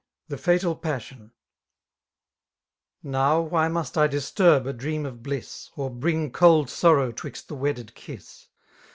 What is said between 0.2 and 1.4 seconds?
7%« Falal Pamm,